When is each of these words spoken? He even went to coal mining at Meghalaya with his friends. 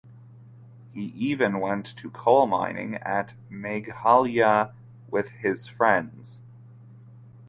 He 0.93 1.03
even 1.15 1.59
went 1.59 1.85
to 1.97 2.09
coal 2.09 2.47
mining 2.47 2.95
at 2.95 3.35
Meghalaya 3.51 4.73
with 5.11 5.29
his 5.29 5.67
friends. 5.67 6.41